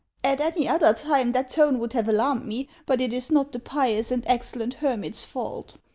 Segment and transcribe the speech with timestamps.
[0.23, 3.59] At any other time that tone would have alarmed me; but it is not the
[3.59, 5.75] pious and excellent hermit's fault.